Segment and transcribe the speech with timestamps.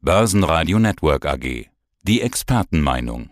[0.00, 1.66] Börsenradio Network AG.
[2.02, 3.30] Die Expertenmeinung.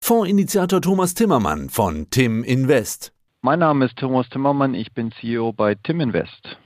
[0.00, 3.12] Fondsinitiator Thomas Timmermann von Tim Invest.
[3.42, 6.58] Mein Name ist Thomas Timmermann, ich bin CEO bei Tim Invest.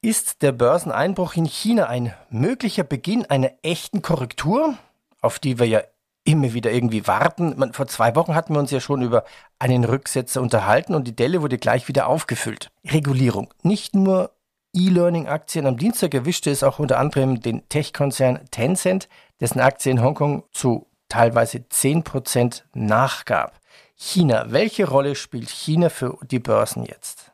[0.00, 4.78] Ist der Börseneinbruch in China ein möglicher Beginn einer echten Korrektur,
[5.20, 5.82] auf die wir ja
[6.24, 7.58] immer wieder irgendwie warten?
[7.58, 9.24] Man, vor zwei Wochen hatten wir uns ja schon über
[9.58, 12.70] einen Rücksetzer unterhalten und die Delle wurde gleich wieder aufgefüllt.
[12.86, 13.52] Regulierung.
[13.62, 14.30] Nicht nur
[14.74, 15.66] E-Learning-Aktien.
[15.66, 19.08] Am Dienstag erwischte es auch unter anderem den Tech-Konzern Tencent,
[19.40, 23.60] dessen Aktie in Hongkong zu teilweise 10% nachgab.
[23.96, 27.30] China, welche Rolle spielt China für die Börsen jetzt?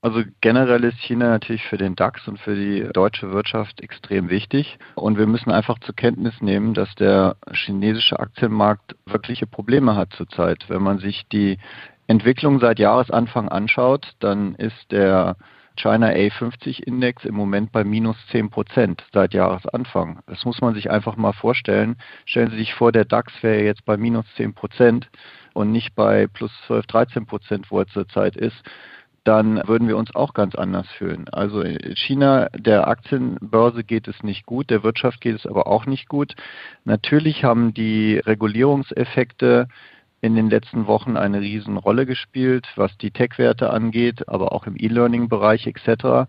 [0.00, 4.78] Also generell ist China natürlich für den DAX und für die deutsche Wirtschaft extrem wichtig.
[4.94, 10.64] Und wir müssen einfach zur Kenntnis nehmen, dass der chinesische Aktienmarkt wirkliche Probleme hat zurzeit.
[10.68, 11.58] Wenn man sich die
[12.06, 15.36] Entwicklung seit Jahresanfang anschaut, dann ist der
[15.76, 20.20] China A50 Index im Moment bei minus 10 Prozent seit Jahresanfang.
[20.26, 21.96] Das muss man sich einfach mal vorstellen.
[22.24, 25.08] Stellen Sie sich vor, der DAX wäre jetzt bei minus 10 Prozent
[25.54, 28.62] und nicht bei plus 12, 13 Prozent, wo er zurzeit ist
[29.26, 31.28] dann würden wir uns auch ganz anders fühlen.
[31.32, 36.08] Also China, der Aktienbörse geht es nicht gut, der Wirtschaft geht es aber auch nicht
[36.08, 36.34] gut.
[36.84, 39.66] Natürlich haben die Regulierungseffekte
[40.26, 45.66] in den letzten Wochen eine Riesenrolle gespielt, was die Tech-Werte angeht, aber auch im E-Learning-Bereich
[45.66, 46.28] etc.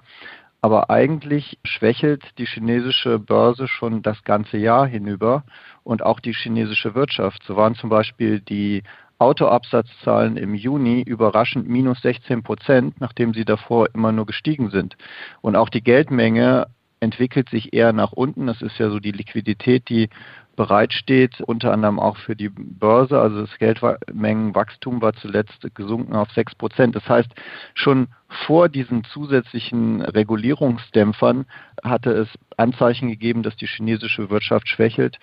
[0.61, 5.43] Aber eigentlich schwächelt die chinesische Börse schon das ganze Jahr hinüber
[5.83, 7.43] und auch die chinesische Wirtschaft.
[7.43, 8.83] So waren zum Beispiel die
[9.19, 14.95] Autoabsatzzahlen im Juni überraschend minus 16 Prozent, nachdem sie davor immer nur gestiegen sind.
[15.41, 16.67] Und auch die Geldmenge
[16.99, 18.47] entwickelt sich eher nach unten.
[18.47, 20.09] Das ist ja so die Liquidität, die
[20.57, 23.21] bereitsteht, unter anderem auch für die Börse.
[23.21, 26.95] Also das Geldmengenwachstum war zuletzt gesunken auf sechs Prozent.
[26.95, 27.29] Das heißt,
[27.75, 28.07] schon
[28.45, 31.45] vor diesen zusätzlichen Regulierungsdämpfern
[31.83, 35.19] hatte es Anzeichen gegeben, dass die chinesische Wirtschaft schwächelt.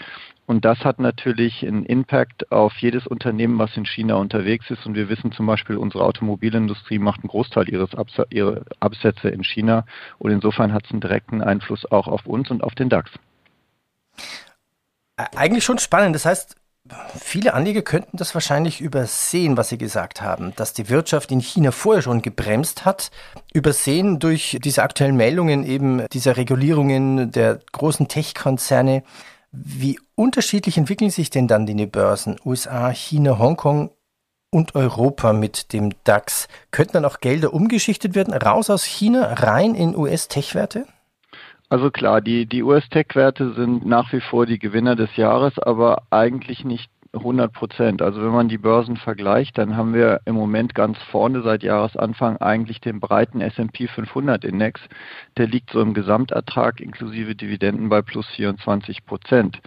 [0.46, 4.86] Und das hat natürlich einen Impact auf jedes Unternehmen, was in China unterwegs ist.
[4.86, 9.42] Und wir wissen zum Beispiel, unsere Automobilindustrie macht einen Großteil ihres Abs ihrer Absätze in
[9.42, 9.84] China.
[10.18, 13.10] Und insofern hat es einen direkten Einfluss auch auf uns und auf den DAX.
[15.16, 16.14] Eigentlich schon spannend.
[16.14, 16.56] Das heißt,
[17.18, 21.70] viele Anleger könnten das wahrscheinlich übersehen, was Sie gesagt haben, dass die Wirtschaft in China
[21.70, 23.10] vorher schon gebremst hat,
[23.52, 29.04] übersehen durch diese aktuellen Meldungen eben dieser Regulierungen der großen Tech-Konzerne.
[29.52, 33.90] Wie unterschiedlich entwickeln sich denn dann die Börsen USA, China, Hongkong
[34.50, 36.48] und Europa mit dem DAX?
[36.72, 40.86] Könnten dann auch Gelder umgeschichtet werden, raus aus China, rein in US-Tech-Werte?
[41.74, 46.64] Also klar, die, die US-Tech-Werte sind nach wie vor die Gewinner des Jahres, aber eigentlich
[46.64, 48.00] nicht 100 Prozent.
[48.00, 52.36] Also wenn man die Börsen vergleicht, dann haben wir im Moment ganz vorne seit Jahresanfang
[52.36, 54.82] eigentlich den breiten S&P 500 Index.
[55.36, 59.58] Der liegt so im Gesamtertrag inklusive Dividenden bei plus 24 Prozent.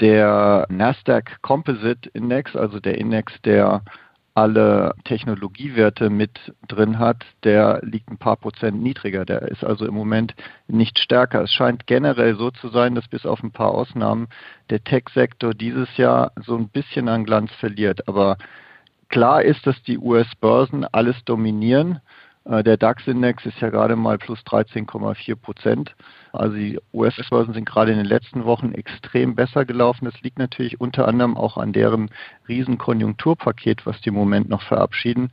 [0.00, 3.82] Der Nasdaq Composite Index, also der Index der
[4.34, 9.24] alle Technologiewerte mit drin hat, der liegt ein paar Prozent niedriger.
[9.24, 10.34] Der ist also im Moment
[10.66, 11.42] nicht stärker.
[11.42, 14.26] Es scheint generell so zu sein, dass bis auf ein paar Ausnahmen
[14.70, 18.08] der Tech-Sektor dieses Jahr so ein bisschen an Glanz verliert.
[18.08, 18.36] Aber
[19.08, 22.00] klar ist, dass die US-Börsen alles dominieren.
[22.44, 25.94] Äh, der DAX-Index ist ja gerade mal plus 13,4 Prozent.
[26.34, 30.04] Also die US-Börsen sind gerade in den letzten Wochen extrem besser gelaufen.
[30.04, 32.10] Das liegt natürlich unter anderem auch an deren
[32.48, 35.30] Riesenkonjunkturpaket, was die im Moment noch verabschieden,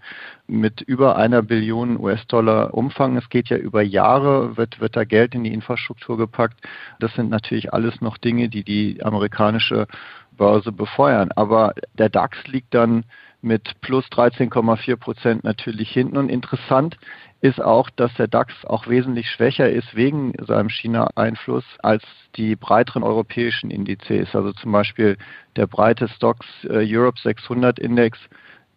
[0.47, 3.17] mit über einer Billion US-Dollar Umfang.
[3.17, 6.59] Es geht ja über Jahre, wird, wird da Geld in die Infrastruktur gepackt.
[7.00, 9.88] Das sind natürlich alles noch Dinge, die die amerikanische
[10.31, 11.31] Börse befeuern.
[11.35, 13.06] Aber der DAX liegt dann
[13.41, 16.18] mit plus 13,4 Prozent natürlich hinten.
[16.18, 16.97] Und interessant
[17.41, 22.03] ist auch, dass der DAX auch wesentlich schwächer ist wegen seinem China-Einfluss als
[22.35, 24.35] die breiteren europäischen Indizes.
[24.35, 25.18] Also zum Beispiel
[25.56, 28.19] der breite Stocks äh, Europe 600 Index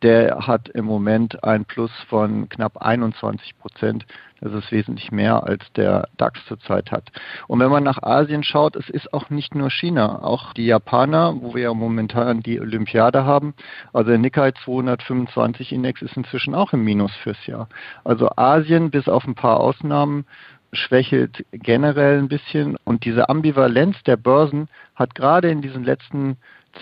[0.05, 4.05] der hat im Moment ein Plus von knapp 21 Prozent.
[4.43, 7.11] Das ist wesentlich mehr, als der DAX zurzeit hat.
[7.49, 11.35] Und wenn man nach Asien schaut, es ist auch nicht nur China, auch die Japaner,
[11.41, 13.55] wo wir ja momentan die Olympiade haben.
[13.95, 17.71] Also der Nikkei 225 Index ist inzwischen auch im Minus fürs Jahr.
[18.05, 20.27] Also Asien, bis auf ein paar Ausnahmen,
[20.75, 22.77] schwächelt generell ein bisschen.
[22.85, 26.37] Und diese Ambivalenz der Börsen hat gerade in diesen letzten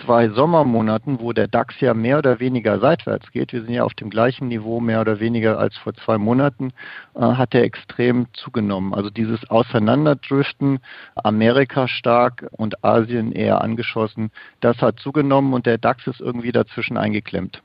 [0.05, 3.93] zwei Sommermonaten, wo der DAX ja mehr oder weniger seitwärts geht, wir sind ja auf
[3.93, 6.71] dem gleichen Niveau mehr oder weniger als vor zwei Monaten,
[7.15, 8.93] äh, hat er extrem zugenommen.
[8.93, 10.79] Also dieses Auseinanderdriften,
[11.15, 14.31] Amerika stark und Asien eher angeschossen,
[14.61, 17.61] das hat zugenommen und der DAX ist irgendwie dazwischen eingeklemmt.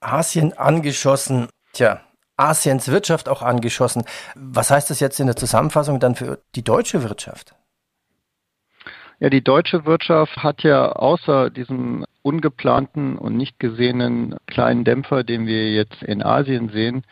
[0.00, 2.00] Asien angeschossen, tja,
[2.38, 4.04] Asiens Wirtschaft auch angeschossen.
[4.34, 7.54] Was heißt das jetzt in der Zusammenfassung dann für die deutsche Wirtschaft?
[9.20, 15.46] Ja, die deutsche Wirtschaft hat ja außer diesem ungeplanten und nicht gesehenen kleinen Dämpfer, den
[15.46, 17.02] wir jetzt in Asien sehen,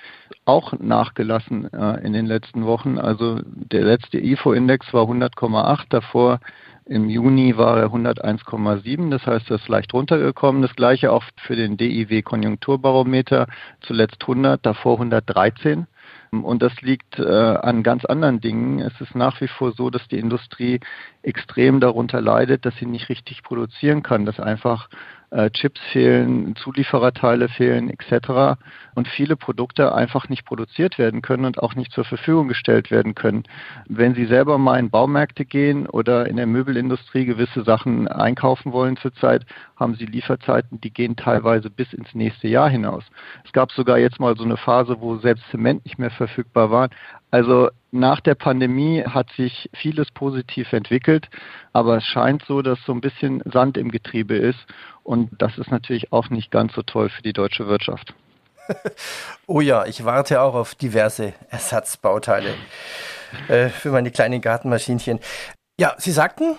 [0.45, 2.99] auch nachgelassen äh, in den letzten Wochen.
[2.99, 6.39] Also der letzte IFO-Index war 100,8, davor
[6.89, 10.63] im Juni war er 101,7, das heißt, er ist leicht runtergekommen.
[10.63, 13.49] Das gleiche auch für den DIW Konjunkturbarometer,
[13.81, 15.87] zuletzt 100, davor 113.
[16.31, 18.81] Und das liegt äh, an ganz anderen Dingen.
[18.81, 20.81] Es ist nach wie vor so, dass die Industrie
[21.23, 24.89] extrem darunter leidet, dass sie nicht richtig produzieren kann, dass einfach
[25.31, 28.61] äh, Chips fehlen, Zuliefererteile fehlen etc.
[28.95, 33.15] und viele Produkte einfach nicht produziert werden können und auch nicht zur Verfügung gestellt werden
[33.15, 33.43] können.
[33.89, 38.97] Wenn Sie selber mal in Baumärkte gehen oder in der Möbelindustrie gewisse Sachen einkaufen wollen
[38.97, 39.45] zurzeit,
[39.77, 43.05] haben Sie Lieferzeiten, die gehen teilweise bis ins nächste Jahr hinaus.
[43.45, 46.89] Es gab sogar jetzt mal so eine Phase, wo selbst Zement nicht mehr verfügbar war.
[47.31, 51.29] Also nach der Pandemie hat sich vieles positiv entwickelt,
[51.73, 54.59] aber es scheint so, dass so ein bisschen Sand im Getriebe ist
[55.03, 58.15] und das ist natürlich auch nicht ganz so toll für die deutsche Wirtschaft.
[59.47, 62.55] oh ja, ich warte auch auf diverse Ersatzbauteile
[63.49, 65.21] äh, für meine kleinen Gartenmaschinchen.
[65.79, 66.57] Ja, Sie sagten,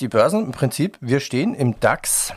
[0.00, 2.34] die Börsen im Prinzip, wir stehen im DAX,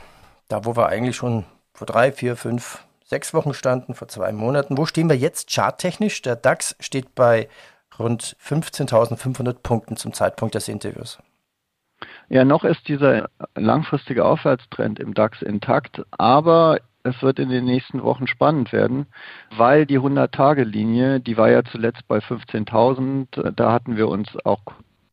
[0.47, 4.77] da wo wir eigentlich schon vor drei, vier, fünf sechs Wochen standen, vor zwei Monaten.
[4.77, 6.21] Wo stehen wir jetzt charttechnisch?
[6.21, 7.49] Der DAX steht bei
[7.99, 11.19] rund 15.500 Punkten zum Zeitpunkt des Interviews.
[12.29, 18.01] Ja, noch ist dieser langfristige Aufwärtstrend im DAX intakt, aber es wird in den nächsten
[18.03, 19.07] Wochen spannend werden,
[19.55, 24.61] weil die 100-Tage-Linie, die war ja zuletzt bei 15.000, da hatten wir uns auch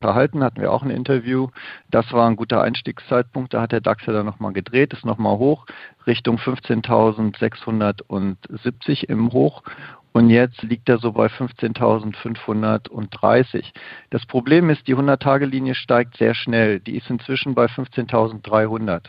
[0.00, 1.48] unterhalten, hatten wir auch ein Interview.
[1.90, 3.52] Das war ein guter Einstiegszeitpunkt.
[3.52, 5.66] Da hat der DAX ja dann nochmal gedreht, ist nochmal hoch
[6.06, 9.62] Richtung 15.670 im Hoch
[10.12, 13.66] und jetzt liegt er so bei 15.530.
[14.10, 16.80] Das Problem ist, die 100-Tage-Linie steigt sehr schnell.
[16.80, 19.02] Die ist inzwischen bei 15.300.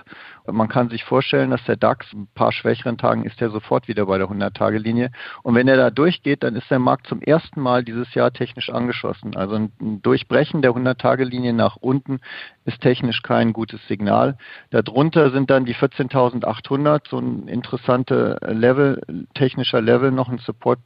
[0.47, 4.05] Man kann sich vorstellen, dass der DAX ein paar schwächeren Tagen ist er sofort wieder
[4.05, 5.11] bei der 100-Tage-Linie.
[5.43, 8.69] Und wenn er da durchgeht, dann ist der Markt zum ersten Mal dieses Jahr technisch
[8.69, 9.35] angeschossen.
[9.35, 12.19] Also ein Durchbrechen der 100-Tage-Linie nach unten
[12.65, 14.37] ist technisch kein gutes Signal.
[14.69, 19.01] Darunter sind dann die 14.800, so ein interessanter Level,
[19.33, 20.39] technischer Level, noch ein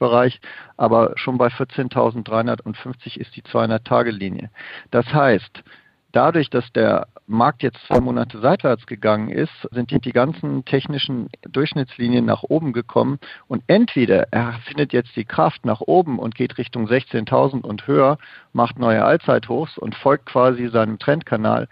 [0.06, 0.40] Supportbereich,
[0.78, 4.50] aber schon bei 14.350 ist die 200-Tage-Linie.
[4.92, 5.64] Das heißt,
[6.12, 12.24] dadurch, dass der Markt jetzt zwei Monate seitwärts gegangen ist, sind die ganzen technischen Durchschnittslinien
[12.24, 16.88] nach oben gekommen und entweder er findet jetzt die Kraft nach oben und geht Richtung
[16.88, 18.18] 16.000 und höher,
[18.54, 21.68] macht neue Allzeithochs und folgt quasi seinem Trendkanal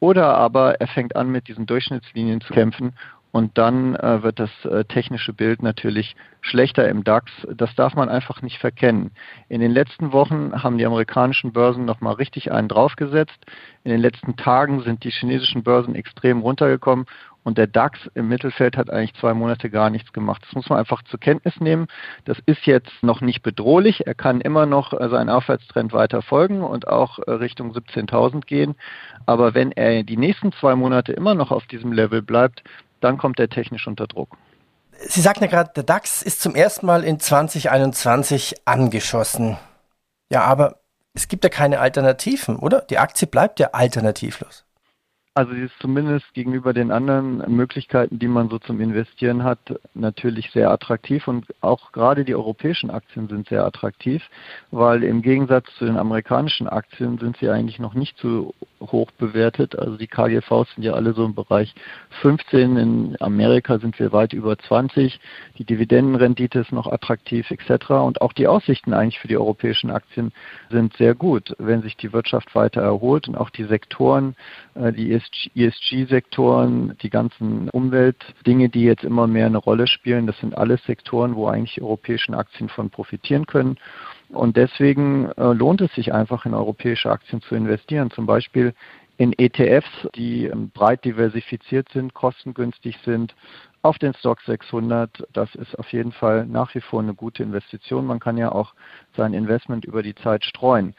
[0.00, 2.92] oder aber er fängt an, mit diesen Durchschnittslinien zu kämpfen
[3.36, 7.30] und dann äh, wird das äh, technische Bild natürlich schlechter im DAX.
[7.54, 9.10] Das darf man einfach nicht verkennen.
[9.50, 13.38] In den letzten Wochen haben die amerikanischen Börsen nochmal richtig einen draufgesetzt.
[13.84, 17.04] In den letzten Tagen sind die chinesischen Börsen extrem runtergekommen
[17.46, 20.42] und der DAX im Mittelfeld hat eigentlich zwei Monate gar nichts gemacht.
[20.44, 21.86] Das muss man einfach zur Kenntnis nehmen.
[22.24, 24.04] Das ist jetzt noch nicht bedrohlich.
[24.04, 28.74] Er kann immer noch äh, seinen Aufwärtstrend weiter folgen und auch äh, Richtung 17.000 gehen.
[29.26, 32.64] Aber wenn er die nächsten zwei Monate immer noch auf diesem Level bleibt,
[33.00, 34.36] dann kommt er technisch unter Druck.
[34.98, 39.56] Sie sagten ja gerade, der DAX ist zum ersten Mal in 2021 angeschossen.
[40.32, 40.80] Ja, aber
[41.14, 42.80] es gibt ja keine Alternativen, oder?
[42.80, 44.65] Die Aktie bleibt ja alternativlos.
[45.36, 49.58] Also sie ist zumindest gegenüber den anderen Möglichkeiten, die man so zum Investieren hat,
[49.92, 54.22] natürlich sehr attraktiv und auch gerade die europäischen Aktien sind sehr attraktiv,
[54.70, 59.78] weil im Gegensatz zu den amerikanischen Aktien sind sie eigentlich noch nicht so hoch bewertet.
[59.78, 61.74] Also die KGVs sind ja alle so im Bereich
[62.22, 65.20] 15, in Amerika sind wir weit über 20,
[65.58, 67.90] die Dividendenrendite ist noch attraktiv etc.
[67.90, 70.32] Und auch die Aussichten eigentlich für die europäischen Aktien
[70.70, 74.34] sind sehr gut, wenn sich die Wirtschaft weiter erholt und auch die Sektoren,
[74.74, 75.10] äh, die
[75.54, 81.34] ESG-Sektoren, die ganzen Umweltdinge, die jetzt immer mehr eine Rolle spielen, das sind alles Sektoren,
[81.34, 83.76] wo eigentlich die europäischen Aktien von profitieren können.
[84.28, 88.74] Und deswegen äh, lohnt es sich einfach in europäische Aktien zu investieren, zum Beispiel
[89.18, 93.34] in ETFs, die ähm, breit diversifiziert sind, kostengünstig sind,
[93.82, 95.26] auf den Stock 600.
[95.32, 98.06] Das ist auf jeden Fall nach wie vor eine gute Investition.
[98.06, 98.74] Man kann ja auch
[99.16, 100.94] sein Investment über die Zeit streuen.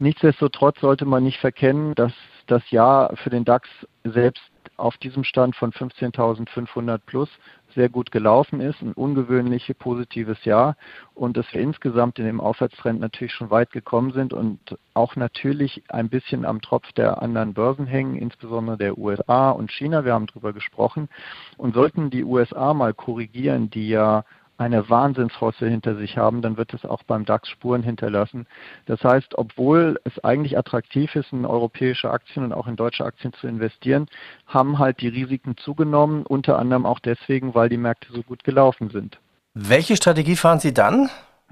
[0.00, 2.14] Nichtsdestotrotz sollte man nicht verkennen, dass
[2.46, 3.68] das Jahr für den DAX
[4.02, 4.42] selbst
[4.78, 7.28] auf diesem Stand von 15.500 plus
[7.74, 10.76] sehr gut gelaufen ist, ein ungewöhnlich positives Jahr.
[11.14, 14.58] Und dass wir insgesamt in dem Aufwärtstrend natürlich schon weit gekommen sind und
[14.94, 20.06] auch natürlich ein bisschen am Tropf der anderen Börsen hängen, insbesondere der USA und China.
[20.06, 21.10] Wir haben darüber gesprochen.
[21.58, 24.24] Und sollten die USA mal korrigieren, die ja
[24.60, 28.46] eine Wahnsinnsrosse hinter sich haben, dann wird es auch beim DAX Spuren hinterlassen.
[28.84, 33.32] Das heißt, obwohl es eigentlich attraktiv ist, in europäische Aktien und auch in deutsche Aktien
[33.32, 34.06] zu investieren,
[34.46, 38.90] haben halt die Risiken zugenommen, unter anderem auch deswegen, weil die Märkte so gut gelaufen
[38.90, 39.18] sind.
[39.54, 41.08] Welche Strategie fahren Sie dann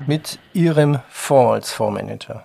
[0.07, 2.45] mit Ihrem Fonds als Fondsmanager?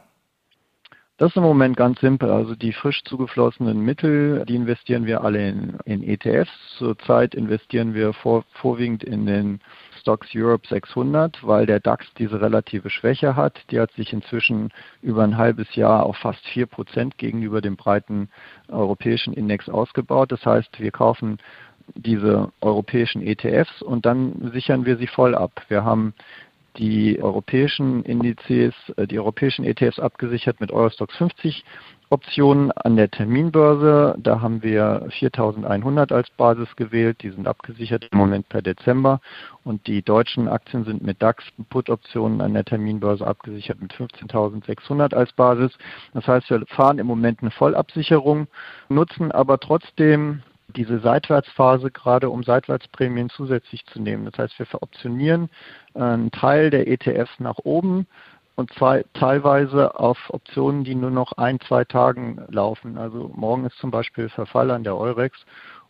[1.18, 2.32] Das ist im Moment ganz simpel.
[2.32, 6.52] Also die frisch zugeflossenen Mittel, die investieren wir alle in, in ETFs.
[6.78, 9.62] Zurzeit investieren wir vor, vorwiegend in den
[10.04, 13.62] Stocks Europe 600, weil der DAX diese relative Schwäche hat.
[13.72, 14.70] Die hat sich inzwischen
[15.02, 18.28] über ein halbes Jahr auf fast 4 Prozent gegenüber dem breiten
[18.68, 20.34] europäischen Index ausgebaut.
[20.34, 21.38] Das heißt, wir kaufen
[21.96, 25.64] diese europäischen ETFs und dann sichern wir sie voll ab.
[25.70, 26.14] Wir haben
[26.78, 31.64] die europäischen Indizes, äh, die europäischen ETFs abgesichert mit Eurostox 50
[32.14, 34.16] Optionen an der Terminbörse.
[34.20, 37.24] Da haben wir 4100 als Basis gewählt.
[37.24, 39.20] Die sind abgesichert im Moment per Dezember.
[39.64, 45.72] Und die deutschen Aktien sind mit DAX-Put-Optionen an der Terminbörse abgesichert mit 15.600 als Basis.
[46.14, 48.48] Das heißt, wir fahren im Moment eine Vollabsicherung,
[48.90, 50.44] nutzen aber trotzdem
[50.76, 54.26] diese Seitwärtsphase gerade, um Seitwärtsprämien zusätzlich zu nehmen.
[54.26, 55.50] Das heißt, wir veroptionieren
[55.96, 58.08] äh, einen Teil der ETFs nach oben
[58.56, 62.98] und zwar teilweise auf Optionen, die nur noch ein, zwei Tagen laufen.
[62.98, 65.38] Also morgen ist zum Beispiel Verfall an der Eurex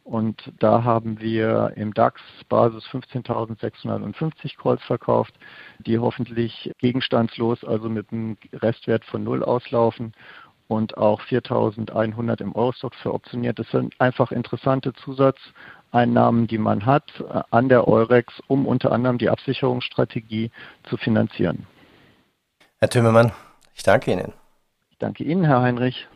[0.03, 5.33] und da haben wir im DAX Basis 15.650 Calls verkauft,
[5.79, 10.13] die hoffentlich gegenstandslos, also mit einem Restwert von Null auslaufen
[10.67, 13.59] und auch 4.100 im Eurostock veroptioniert.
[13.59, 19.17] Das sind einfach interessante Zusatzeinnahmen, die man hat äh, an der Eurex, um unter anderem
[19.17, 20.51] die Absicherungsstrategie
[20.83, 21.65] zu finanzieren.
[22.83, 23.31] Herr Tümmermann,
[23.75, 24.33] ich danke Ihnen.
[24.91, 26.09] Ich danke Ihnen, Herr Heinrich.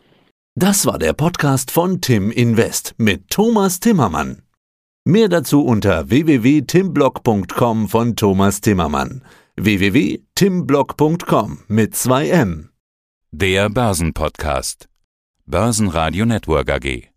[0.53, 4.41] Das war der Podcast von Tim Invest mit Thomas Timmermann.
[5.05, 9.23] Mehr dazu unter www.timblock.com von Thomas Timmermann.
[9.55, 12.71] www.timblock.com mit 2 M.
[13.31, 14.89] Der Börsenpodcast.
[15.45, 17.16] Börsenradio Network AG.